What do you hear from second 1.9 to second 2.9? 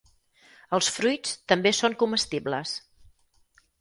comestibles.